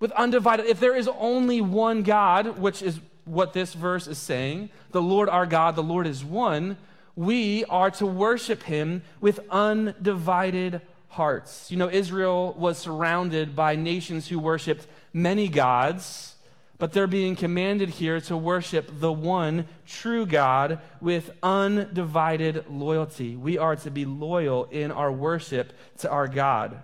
with 0.00 0.12
undivided, 0.12 0.66
if 0.66 0.80
there 0.80 0.96
is 0.96 1.08
only 1.18 1.60
one 1.60 2.02
God, 2.02 2.58
which 2.58 2.82
is 2.82 3.00
what 3.24 3.52
this 3.52 3.74
verse 3.74 4.06
is 4.06 4.18
saying, 4.18 4.70
the 4.92 5.02
Lord 5.02 5.28
our 5.28 5.46
God, 5.46 5.74
the 5.74 5.82
Lord 5.82 6.06
is 6.06 6.24
one, 6.24 6.76
we 7.14 7.64
are 7.64 7.90
to 7.92 8.06
worship 8.06 8.62
him 8.62 9.02
with 9.20 9.40
undivided 9.50 10.82
hearts. 11.08 11.70
You 11.70 11.78
know, 11.78 11.88
Israel 11.88 12.54
was 12.58 12.76
surrounded 12.76 13.56
by 13.56 13.74
nations 13.74 14.28
who 14.28 14.38
worshiped 14.38 14.86
many 15.14 15.48
gods, 15.48 16.35
but 16.78 16.92
they're 16.92 17.06
being 17.06 17.36
commanded 17.36 17.90
here 17.90 18.20
to 18.22 18.36
worship 18.36 18.90
the 19.00 19.12
one 19.12 19.66
true 19.86 20.26
God 20.26 20.80
with 21.00 21.30
undivided 21.42 22.66
loyalty. 22.68 23.36
We 23.36 23.58
are 23.58 23.76
to 23.76 23.90
be 23.90 24.04
loyal 24.04 24.64
in 24.66 24.90
our 24.90 25.10
worship 25.10 25.72
to 25.98 26.10
our 26.10 26.28
God. 26.28 26.82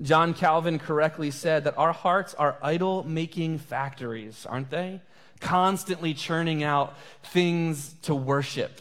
John 0.00 0.34
Calvin 0.34 0.78
correctly 0.78 1.30
said 1.30 1.64
that 1.64 1.78
our 1.78 1.92
hearts 1.92 2.34
are 2.34 2.58
idol 2.62 3.04
making 3.04 3.58
factories, 3.58 4.46
aren't 4.46 4.70
they? 4.70 5.00
Constantly 5.40 6.12
churning 6.14 6.62
out 6.62 6.96
things 7.22 7.94
to 8.02 8.14
worship 8.14 8.80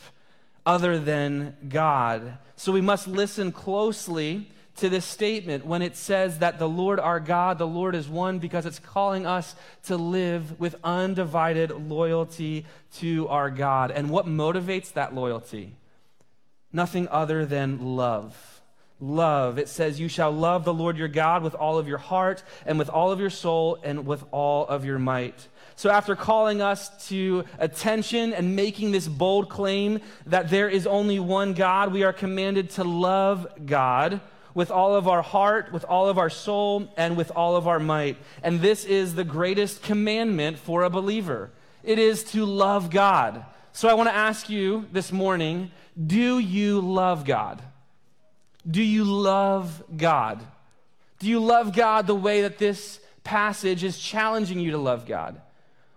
other 0.65 0.99
than 0.99 1.55
God. 1.67 2.37
So 2.55 2.71
we 2.71 2.81
must 2.81 3.07
listen 3.07 3.51
closely 3.51 4.51
to 4.77 4.89
this 4.89 5.05
statement 5.05 5.65
when 5.65 5.81
it 5.81 5.95
says 5.95 6.39
that 6.39 6.59
the 6.59 6.69
Lord 6.69 6.99
our 6.99 7.19
God, 7.19 7.57
the 7.57 7.67
Lord 7.67 7.95
is 7.95 8.07
one, 8.07 8.39
because 8.39 8.65
it's 8.65 8.79
calling 8.79 9.25
us 9.25 9.55
to 9.83 9.97
live 9.97 10.59
with 10.59 10.75
undivided 10.83 11.71
loyalty 11.71 12.65
to 12.95 13.27
our 13.27 13.49
God. 13.49 13.91
And 13.91 14.09
what 14.09 14.25
motivates 14.25 14.93
that 14.93 15.13
loyalty? 15.13 15.75
Nothing 16.71 17.07
other 17.09 17.45
than 17.45 17.95
love 17.95 18.61
love. 19.01 19.57
It 19.57 19.67
says, 19.67 19.99
You 19.99 20.07
shall 20.07 20.31
love 20.31 20.63
the 20.63 20.73
Lord 20.73 20.95
your 20.95 21.07
God 21.07 21.43
with 21.43 21.55
all 21.55 21.77
of 21.77 21.87
your 21.87 21.97
heart 21.97 22.43
and 22.65 22.77
with 22.77 22.89
all 22.89 23.11
of 23.11 23.19
your 23.19 23.29
soul 23.29 23.79
and 23.83 24.05
with 24.05 24.23
all 24.31 24.67
of 24.67 24.85
your 24.85 24.99
might. 24.99 25.47
So, 25.75 25.89
after 25.89 26.15
calling 26.15 26.61
us 26.61 27.07
to 27.07 27.43
attention 27.57 28.33
and 28.33 28.55
making 28.55 28.91
this 28.91 29.07
bold 29.07 29.49
claim 29.49 29.99
that 30.27 30.49
there 30.49 30.69
is 30.69 30.85
only 30.85 31.19
one 31.19 31.53
God, 31.53 31.91
we 31.91 32.03
are 32.03 32.13
commanded 32.13 32.69
to 32.71 32.83
love 32.83 33.47
God 33.65 34.21
with 34.53 34.71
all 34.71 34.95
of 34.95 35.07
our 35.07 35.21
heart, 35.21 35.71
with 35.71 35.85
all 35.85 36.09
of 36.09 36.17
our 36.17 36.29
soul, 36.29 36.91
and 36.97 37.15
with 37.17 37.31
all 37.35 37.55
of 37.55 37.67
our 37.67 37.79
might. 37.79 38.17
And 38.43 38.61
this 38.61 38.85
is 38.85 39.15
the 39.15 39.23
greatest 39.23 39.83
commandment 39.83 40.57
for 40.57 40.83
a 40.83 40.89
believer 40.89 41.51
it 41.83 41.97
is 41.97 42.23
to 42.25 42.45
love 42.45 42.89
God. 42.89 43.43
So, 43.73 43.89
I 43.89 43.93
want 43.93 44.09
to 44.09 44.15
ask 44.15 44.49
you 44.49 44.87
this 44.91 45.11
morning 45.11 45.71
do 46.07 46.39
you 46.39 46.79
love 46.81 47.25
God? 47.25 47.61
Do 48.69 48.81
you 48.83 49.03
love 49.03 49.83
God? 49.95 50.41
Do 51.19 51.27
you 51.27 51.39
love 51.39 51.75
God 51.75 52.07
the 52.07 52.15
way 52.15 52.41
that 52.41 52.57
this 52.57 52.99
passage 53.23 53.83
is 53.83 53.97
challenging 53.97 54.59
you 54.59 54.71
to 54.71 54.77
love 54.77 55.05
God? 55.05 55.41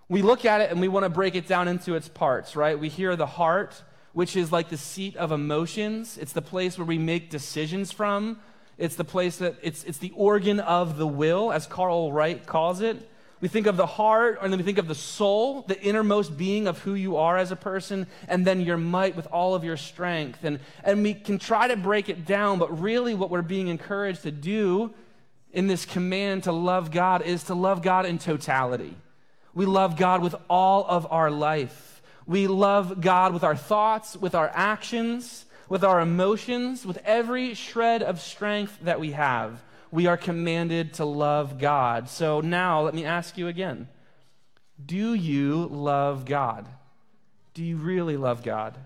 We 0.08 0.22
look 0.22 0.44
at 0.44 0.60
it 0.60 0.70
and 0.70 0.80
we 0.80 0.88
want 0.88 1.04
to 1.04 1.10
break 1.10 1.34
it 1.34 1.46
down 1.46 1.68
into 1.68 1.94
its 1.94 2.08
parts, 2.08 2.56
right? 2.56 2.78
We 2.78 2.88
hear 2.88 3.16
the 3.16 3.26
heart, 3.26 3.82
which 4.14 4.36
is 4.36 4.50
like 4.50 4.70
the 4.70 4.78
seat 4.78 5.16
of 5.16 5.30
emotions. 5.32 6.16
It's 6.16 6.32
the 6.32 6.42
place 6.42 6.78
where 6.78 6.86
we 6.86 6.98
make 6.98 7.30
decisions 7.30 7.92
from. 7.92 8.40
It's 8.78 8.96
the 8.96 9.04
place 9.04 9.36
that 9.38 9.56
it's, 9.62 9.84
it's 9.84 9.98
the 9.98 10.12
organ 10.16 10.60
of 10.60 10.96
the 10.96 11.06
will, 11.06 11.52
as 11.52 11.66
Carl 11.66 12.12
Wright 12.12 12.44
calls 12.46 12.80
it. 12.80 13.10
We 13.40 13.48
think 13.48 13.66
of 13.66 13.76
the 13.76 13.86
heart, 13.86 14.38
and 14.40 14.52
then 14.52 14.58
we 14.58 14.64
think 14.64 14.78
of 14.78 14.88
the 14.88 14.94
soul, 14.94 15.62
the 15.62 15.80
innermost 15.82 16.38
being 16.38 16.66
of 16.66 16.78
who 16.78 16.94
you 16.94 17.18
are 17.18 17.36
as 17.36 17.50
a 17.50 17.56
person, 17.56 18.06
and 18.26 18.46
then 18.46 18.62
your 18.62 18.78
might 18.78 19.16
with 19.16 19.26
all 19.26 19.54
of 19.54 19.64
your 19.64 19.76
strength. 19.76 20.44
And, 20.44 20.60
and 20.82 21.02
we 21.02 21.12
can 21.12 21.38
try 21.38 21.68
to 21.68 21.76
break 21.76 22.08
it 22.08 22.24
down, 22.24 22.58
but 22.58 22.80
really 22.80 23.14
what 23.14 23.30
we're 23.30 23.42
being 23.42 23.68
encouraged 23.68 24.22
to 24.22 24.30
do 24.30 24.94
in 25.52 25.66
this 25.66 25.84
command 25.84 26.44
to 26.44 26.52
love 26.52 26.90
God 26.90 27.22
is 27.22 27.44
to 27.44 27.54
love 27.54 27.82
God 27.82 28.06
in 28.06 28.18
totality. 28.18 28.96
We 29.52 29.66
love 29.66 29.96
God 29.96 30.22
with 30.22 30.34
all 30.48 30.86
of 30.86 31.06
our 31.12 31.30
life. 31.30 31.93
We 32.26 32.46
love 32.46 33.00
God 33.00 33.32
with 33.32 33.44
our 33.44 33.56
thoughts, 33.56 34.16
with 34.16 34.34
our 34.34 34.50
actions, 34.54 35.44
with 35.68 35.84
our 35.84 36.00
emotions, 36.00 36.86
with 36.86 36.98
every 37.04 37.54
shred 37.54 38.02
of 38.02 38.20
strength 38.20 38.78
that 38.82 39.00
we 39.00 39.12
have 39.12 39.62
we 39.94 40.08
are 40.08 40.16
commanded 40.16 40.94
to 40.94 41.04
love 41.04 41.56
God. 41.56 42.08
So 42.08 42.40
now 42.40 42.80
let 42.80 42.94
me 42.94 43.04
ask 43.04 43.38
you 43.38 43.46
again 43.46 43.88
Do 44.84 45.14
you 45.14 45.66
love 45.66 46.24
God? 46.24 46.66
Do 47.54 47.62
you 47.62 47.76
really 47.76 48.16
love 48.16 48.42
God? 48.42 48.76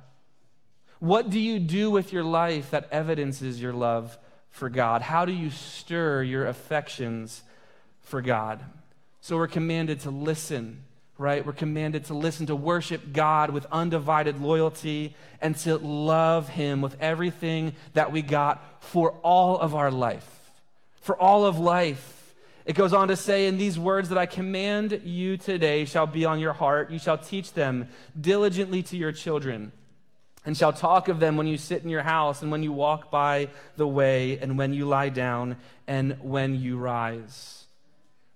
What 0.98 1.30
do 1.30 1.40
you 1.40 1.60
do 1.60 1.90
with 1.90 2.12
your 2.12 2.24
life 2.24 2.72
that 2.72 2.88
evidences 2.92 3.58
your 3.58 3.72
love 3.72 4.18
for 4.50 4.68
God? 4.68 5.00
How 5.00 5.24
do 5.24 5.32
you 5.32 5.48
stir 5.48 6.22
your 6.24 6.46
affections 6.46 7.42
for 8.02 8.20
God? 8.20 8.62
So 9.22 9.38
we're 9.38 9.48
commanded 9.48 10.00
to 10.00 10.10
listen, 10.10 10.84
right? 11.18 11.44
We're 11.44 11.52
commanded 11.52 12.06
to 12.06 12.14
listen, 12.14 12.46
to 12.46 12.56
worship 12.56 13.12
God 13.12 13.50
with 13.50 13.66
undivided 13.70 14.40
loyalty, 14.40 15.14
and 15.40 15.56
to 15.58 15.76
love 15.76 16.48
Him 16.48 16.80
with 16.80 16.96
everything 17.00 17.74
that 17.92 18.12
we 18.12 18.22
got 18.22 18.82
for 18.82 19.12
all 19.22 19.58
of 19.58 19.74
our 19.74 19.90
life 19.90 20.36
for 21.08 21.16
all 21.16 21.46
of 21.46 21.58
life. 21.58 22.34
It 22.66 22.74
goes 22.74 22.92
on 22.92 23.08
to 23.08 23.16
say, 23.16 23.46
In 23.46 23.56
these 23.56 23.78
words 23.78 24.10
that 24.10 24.18
I 24.18 24.26
command 24.26 25.00
you 25.04 25.38
today 25.38 25.86
shall 25.86 26.06
be 26.06 26.26
on 26.26 26.38
your 26.38 26.52
heart. 26.52 26.90
You 26.90 26.98
shall 26.98 27.16
teach 27.16 27.54
them 27.54 27.88
diligently 28.20 28.82
to 28.82 28.96
your 28.98 29.12
children, 29.12 29.72
and 30.44 30.54
shall 30.54 30.74
talk 30.74 31.08
of 31.08 31.18
them 31.18 31.38
when 31.38 31.46
you 31.46 31.56
sit 31.56 31.82
in 31.82 31.88
your 31.88 32.02
house, 32.02 32.42
and 32.42 32.50
when 32.50 32.62
you 32.62 32.72
walk 32.72 33.10
by 33.10 33.48
the 33.76 33.88
way, 33.88 34.38
and 34.38 34.58
when 34.58 34.74
you 34.74 34.84
lie 34.84 35.08
down, 35.08 35.56
and 35.86 36.18
when 36.20 36.60
you 36.60 36.76
rise. 36.76 37.64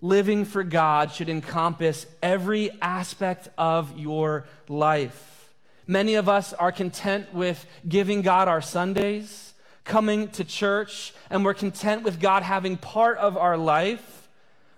Living 0.02 0.44
for 0.44 0.64
God 0.64 1.12
should 1.12 1.28
encompass 1.28 2.06
every 2.22 2.70
aspect 2.82 3.48
of 3.56 3.96
your 3.96 4.44
life. 4.68 5.54
Many 5.86 6.16
of 6.16 6.28
us 6.28 6.52
are 6.52 6.72
content 6.72 7.32
with 7.32 7.64
giving 7.88 8.22
God 8.22 8.48
our 8.48 8.60
Sundays 8.60 9.54
coming 9.84 10.28
to 10.30 10.44
church 10.44 11.14
and 11.30 11.44
we're 11.44 11.54
content 11.54 12.02
with 12.02 12.20
God 12.20 12.42
having 12.42 12.76
part 12.76 13.18
of 13.18 13.36
our 13.36 13.56
life, 13.56 14.28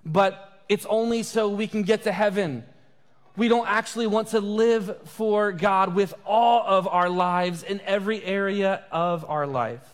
but 0.05 0.63
it's 0.69 0.85
only 0.87 1.23
so 1.23 1.49
we 1.49 1.67
can 1.67 1.83
get 1.83 2.03
to 2.05 2.13
heaven. 2.13 2.63
We 3.35 3.49
don't 3.49 3.69
actually 3.69 4.07
want 4.07 4.29
to 4.29 4.41
live 4.41 5.09
for 5.09 5.53
God 5.53 5.95
with 5.95 6.13
all 6.27 6.65
of 6.67 6.87
our 6.87 7.09
lives 7.09 7.63
in 7.63 7.81
every 7.81 8.23
area 8.23 8.85
of 8.93 9.25
our 9.29 9.47
life. 9.47 9.94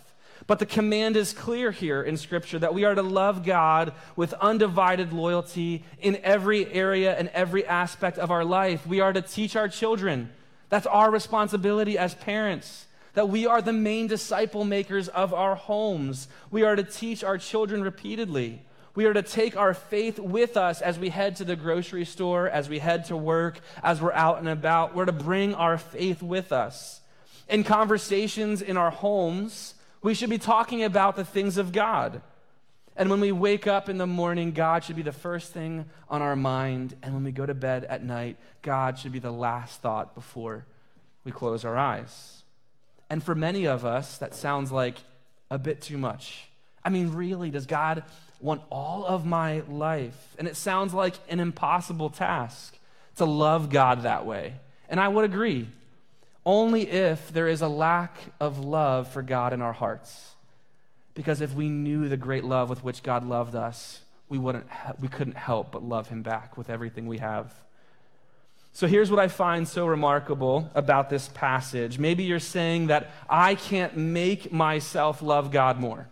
But 0.51 0.59
the 0.59 0.67
command 0.67 1.17
is 1.17 1.33
clear 1.33 1.71
here 1.71 2.03
in 2.03 2.17
Scripture 2.17 2.59
that 2.59 2.75
we 2.75 2.83
are 2.83 2.97
to 2.97 3.05
love 3.05 3.45
God 3.45 3.93
with 4.17 4.33
undivided 4.33 5.13
loyalty 5.13 5.85
in 6.01 6.19
every 6.25 6.67
area 6.73 7.17
and 7.17 7.29
every 7.29 7.65
aspect 7.65 8.19
of 8.19 8.33
our 8.33 8.45
life. 8.45 8.85
We 8.85 8.99
are 8.99 9.13
to 9.13 9.23
teach 9.23 9.55
our 9.55 9.69
children. 9.69 10.29
That's 10.69 10.89
our 10.89 11.09
responsibility 11.09 11.97
as 11.97 12.17
parents 12.17 12.87
that 13.15 13.29
we 13.29 13.47
are 13.47 13.63
the 13.63 13.73
main 13.73 14.09
disciple 14.09 14.65
makers 14.65 15.07
of 15.07 15.33
our 15.33 15.55
homes. 15.55 16.27
We 16.51 16.65
are 16.65 16.75
to 16.75 16.83
teach 16.83 17.23
our 17.23 17.39
children 17.39 17.81
repeatedly. 17.81 18.61
We 18.97 19.05
are 19.05 19.15
to 19.15 19.23
take 19.23 19.57
our 19.57 19.73
faith 19.73 20.19
with 20.19 20.57
us 20.57 20.83
as 20.83 20.99
we 20.99 21.11
head 21.11 21.37
to 21.37 21.45
the 21.45 21.55
grocery 21.55 22.05
store, 22.05 22.49
as 22.49 22.69
we 22.69 22.81
head 22.81 23.05
to 23.05 23.17
work, 23.17 23.61
as 23.85 24.03
we're 24.03 24.15
out 24.15 24.41
and 24.41 24.49
about. 24.49 24.97
We're 24.97 25.05
to 25.05 25.13
bring 25.13 25.55
our 25.55 25.79
faith 25.79 26.25
with 26.25 26.51
us. 26.51 27.03
In 27.49 27.63
conversations 27.63 28.61
in 28.63 28.77
our 28.77 28.91
homes, 28.91 29.75
we 30.03 30.15
should 30.15 30.31
be 30.31 30.39
talking 30.39 30.83
about 30.83 31.17
the 31.17 31.25
things 31.25 31.59
of 31.59 31.73
God. 31.73 32.23
And 32.97 33.09
when 33.09 33.21
we 33.21 33.33
wake 33.33 33.67
up 33.67 33.89
in 33.89 33.99
the 33.99 34.07
morning, 34.07 34.53
God 34.53 34.85
should 34.85 34.97
be 34.97 35.03
the 35.03 35.13
first 35.13 35.53
thing 35.53 35.87
on 36.09 36.23
our 36.23 36.37
mind. 36.37 36.97
And 37.03 37.15
when 37.15 37.25
we 37.25 37.33
go 37.33 37.47
to 37.47 37.55
bed 37.55 37.85
at 37.85 38.05
night, 38.05 38.37
God 38.63 38.99
should 38.99 39.13
be 39.13 39.19
the 39.19 39.31
last 39.31 39.81
thought 39.81 40.15
before 40.15 40.67
we 41.25 41.33
close 41.33 41.65
our 41.65 41.77
eyes. 41.77 42.43
And 43.09 43.23
for 43.23 43.35
many 43.35 43.67
of 43.67 43.85
us, 43.85 44.19
that 44.19 44.35
sounds 44.35 44.71
like 44.71 44.99
a 45.51 45.59
bit 45.59 45.81
too 45.81 45.99
much. 45.99 46.49
I 46.85 46.91
mean, 46.91 47.13
really, 47.13 47.51
does 47.51 47.67
God 47.67 48.05
want 48.41 48.63
all 48.71 49.05
of 49.05 49.27
my 49.27 49.61
life? 49.69 50.35
And 50.39 50.49
it 50.49 50.57
sounds 50.57 50.95
like 50.95 51.15
an 51.29 51.41
impossible 51.41 52.11
task 52.11 52.79
to 53.17 53.25
love 53.25 53.71
God 53.71 54.03
that 54.03 54.25
way. 54.25 54.55
And 54.89 54.99
I 54.99 55.09
would 55.09 55.25
agree. 55.25 55.69
Only 56.45 56.89
if 56.89 57.33
there 57.33 57.49
is 57.49 57.61
a 57.61 57.69
lack 57.69 58.17
of 58.41 58.59
love 58.59 59.09
for 59.09 59.23
God 59.23 59.53
in 59.53 59.61
our 59.61 59.73
hearts. 59.73 60.35
Because 61.15 61.41
if 61.41 61.53
we 61.55 61.69
knew 61.69 62.09
the 62.09 62.17
great 62.17 62.45
love 62.45 62.71
with 62.71 62.83
which 62.83 63.03
God 63.03 63.27
loved 63.27 63.55
us, 63.55 64.01
we, 64.29 64.39
wouldn't, 64.39 64.67
we 65.01 65.09
couldn't 65.09 65.37
help 65.37 65.73
but 65.73 65.83
love 65.83 66.09
him 66.09 66.23
back 66.23 66.57
with 66.57 66.71
everything 66.71 67.07
we 67.07 67.19
have. 67.19 67.53
So 68.73 68.87
here's 68.87 69.11
what 69.11 69.19
I 69.19 69.29
find 69.29 69.67
so 69.67 69.87
remarkable 69.87 70.71
about 70.75 71.11
this 71.11 71.29
passage. 71.29 71.99
Maybe 71.99 72.23
you're 72.23 72.39
saying 72.39 72.87
that 72.87 73.11
I 73.29 73.57
can't 73.57 73.97
make 73.97 74.53
myself 74.53 75.23
love 75.23 75.51
God 75.51 75.79
more. 75.79 76.09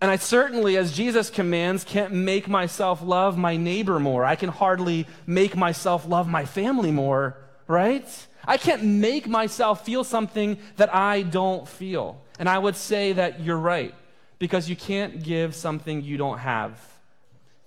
And 0.00 0.10
I 0.10 0.16
certainly, 0.16 0.76
as 0.76 0.96
Jesus 0.96 1.28
commands, 1.28 1.82
can't 1.82 2.14
make 2.14 2.48
myself 2.48 3.02
love 3.02 3.36
my 3.36 3.56
neighbor 3.56 3.98
more. 3.98 4.24
I 4.24 4.36
can 4.36 4.48
hardly 4.48 5.08
make 5.26 5.56
myself 5.56 6.06
love 6.06 6.28
my 6.28 6.44
family 6.44 6.92
more, 6.92 7.36
right? 7.68 8.26
I 8.44 8.56
can't 8.56 8.82
make 8.82 9.28
myself 9.28 9.84
feel 9.84 10.02
something 10.02 10.58
that 10.76 10.92
I 10.92 11.22
don't 11.22 11.68
feel. 11.68 12.20
And 12.38 12.48
I 12.48 12.58
would 12.58 12.74
say 12.74 13.12
that 13.12 13.40
you're 13.40 13.58
right, 13.58 13.94
because 14.38 14.68
you 14.68 14.74
can't 14.74 15.22
give 15.22 15.54
something 15.54 16.02
you 16.02 16.16
don't 16.16 16.38
have. 16.38 16.80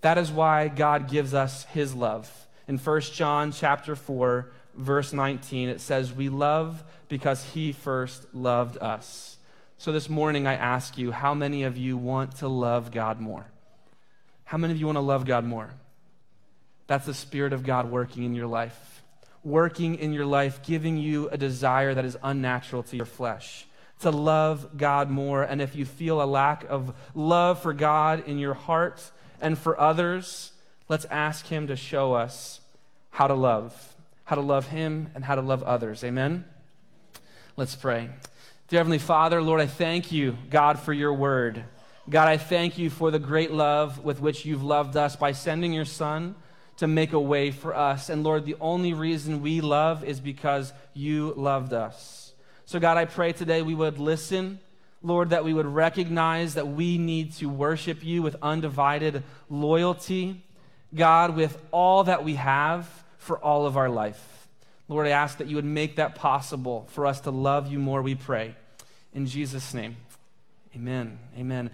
That 0.01 0.17
is 0.17 0.31
why 0.31 0.67
God 0.67 1.09
gives 1.09 1.33
us 1.33 1.65
his 1.65 1.93
love. 1.93 2.29
In 2.67 2.77
1 2.77 3.01
John 3.01 3.51
chapter 3.51 3.95
4, 3.95 4.51
verse 4.75 5.13
19, 5.13 5.69
it 5.69 5.81
says, 5.81 6.11
We 6.11 6.29
love 6.29 6.83
because 7.07 7.43
he 7.43 7.71
first 7.71 8.33
loved 8.33 8.77
us. 8.77 9.37
So 9.77 9.91
this 9.91 10.09
morning 10.09 10.47
I 10.47 10.53
ask 10.53 10.97
you, 10.97 11.11
how 11.11 11.33
many 11.33 11.63
of 11.63 11.77
you 11.77 11.97
want 11.97 12.37
to 12.37 12.47
love 12.47 12.91
God 12.91 13.19
more? 13.19 13.45
How 14.45 14.57
many 14.57 14.73
of 14.73 14.79
you 14.79 14.85
want 14.85 14.97
to 14.97 15.01
love 15.01 15.25
God 15.25 15.43
more? 15.43 15.71
That's 16.87 17.05
the 17.05 17.13
Spirit 17.13 17.53
of 17.53 17.63
God 17.63 17.89
working 17.89 18.23
in 18.23 18.33
your 18.35 18.47
life. 18.47 19.00
Working 19.43 19.95
in 19.95 20.13
your 20.13 20.25
life, 20.25 20.61
giving 20.63 20.97
you 20.97 21.29
a 21.29 21.37
desire 21.37 21.93
that 21.93 22.05
is 22.05 22.17
unnatural 22.23 22.83
to 22.83 22.97
your 22.97 23.05
flesh. 23.05 23.65
To 24.01 24.11
love 24.11 24.77
God 24.77 25.09
more. 25.09 25.43
And 25.43 25.61
if 25.61 25.75
you 25.75 25.85
feel 25.85 26.21
a 26.21 26.25
lack 26.25 26.63
of 26.69 26.93
love 27.15 27.61
for 27.61 27.73
God 27.73 28.27
in 28.27 28.37
your 28.37 28.53
heart 28.53 29.11
and 29.39 29.57
for 29.57 29.79
others, 29.79 30.51
let's 30.89 31.05
ask 31.05 31.47
Him 31.47 31.67
to 31.67 31.75
show 31.75 32.13
us 32.13 32.61
how 33.09 33.27
to 33.27 33.33
love. 33.33 33.95
How 34.25 34.35
to 34.35 34.41
love 34.41 34.67
Him 34.67 35.09
and 35.15 35.23
how 35.23 35.35
to 35.35 35.41
love 35.41 35.63
others. 35.63 36.03
Amen? 36.03 36.45
Let's 37.57 37.75
pray. 37.75 38.09
Dear 38.69 38.79
Heavenly 38.79 38.99
Father, 38.99 39.41
Lord, 39.41 39.59
I 39.59 39.67
thank 39.67 40.11
you, 40.11 40.37
God, 40.49 40.79
for 40.79 40.93
your 40.93 41.13
word. 41.13 41.65
God, 42.09 42.27
I 42.27 42.37
thank 42.37 42.77
you 42.77 42.89
for 42.89 43.11
the 43.11 43.19
great 43.19 43.51
love 43.51 44.03
with 44.03 44.21
which 44.21 44.45
you've 44.45 44.63
loved 44.63 44.95
us 44.95 45.15
by 45.15 45.33
sending 45.33 45.73
your 45.73 45.85
Son 45.85 46.35
to 46.81 46.87
make 46.87 47.13
a 47.13 47.19
way 47.19 47.51
for 47.51 47.75
us. 47.75 48.09
And 48.09 48.23
Lord, 48.23 48.43
the 48.43 48.55
only 48.59 48.95
reason 48.95 49.43
we 49.43 49.61
love 49.61 50.03
is 50.03 50.19
because 50.19 50.73
you 50.95 51.31
loved 51.37 51.73
us. 51.73 52.33
So, 52.65 52.79
God, 52.79 52.97
I 52.97 53.05
pray 53.05 53.33
today 53.33 53.61
we 53.61 53.75
would 53.75 53.99
listen. 53.99 54.59
Lord, 55.03 55.29
that 55.29 55.45
we 55.45 55.53
would 55.53 55.67
recognize 55.67 56.55
that 56.55 56.67
we 56.69 56.97
need 56.97 57.33
to 57.33 57.45
worship 57.45 58.03
you 58.03 58.23
with 58.23 58.35
undivided 58.41 59.21
loyalty. 59.47 60.43
God, 60.95 61.35
with 61.35 61.55
all 61.69 62.05
that 62.05 62.23
we 62.23 62.33
have 62.33 62.89
for 63.19 63.37
all 63.37 63.67
of 63.67 63.77
our 63.77 63.89
life. 63.89 64.47
Lord, 64.87 65.05
I 65.05 65.11
ask 65.11 65.37
that 65.37 65.45
you 65.45 65.57
would 65.57 65.65
make 65.65 65.97
that 65.97 66.15
possible 66.15 66.87
for 66.89 67.05
us 67.05 67.21
to 67.21 67.29
love 67.29 67.71
you 67.71 67.77
more, 67.77 68.01
we 68.01 68.15
pray. 68.15 68.55
In 69.13 69.27
Jesus' 69.27 69.75
name, 69.75 69.97
amen. 70.75 71.19
Amen. 71.37 71.69